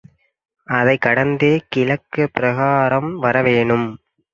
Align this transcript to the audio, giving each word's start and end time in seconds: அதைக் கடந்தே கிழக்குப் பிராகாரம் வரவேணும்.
அதைக் 0.67 1.01
கடந்தே 1.01 1.61
கிழக்குப் 1.69 2.31
பிராகாரம் 2.39 3.11
வரவேணும். 3.21 3.87